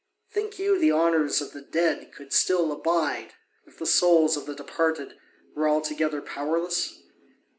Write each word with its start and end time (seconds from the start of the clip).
Think 0.31 0.57
you 0.57 0.79
the 0.79 0.91
honours 0.91 1.41
of 1.41 1.51
the 1.53 1.61
dead 1.61 2.09
would 2.17 2.33
still 2.33 2.71
abide, 2.71 3.35
if 3.67 3.77
the 3.77 3.85
souls 3.85 4.35
of 4.35 4.47
the 4.47 4.55
departed 4.55 5.13
were 5.53 5.69
altogether 5.69 6.23
powerless? 6.23 7.03